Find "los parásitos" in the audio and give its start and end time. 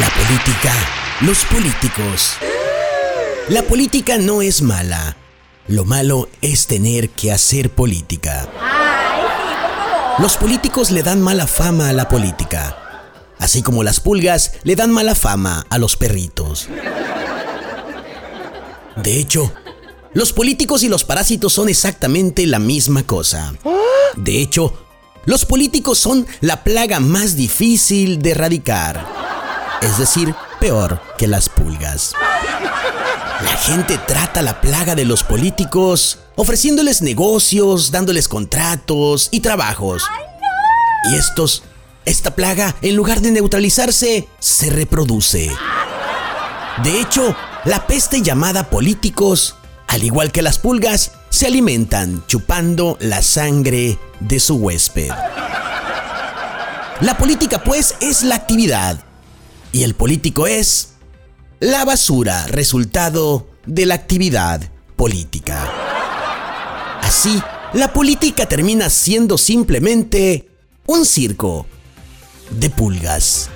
20.88-21.52